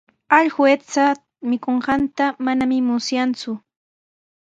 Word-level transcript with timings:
Allqu 0.37 0.61
aycha 0.71 1.05
mikunqanta 1.49 2.25
manami 2.45 2.77
musyaaku. 2.87 3.51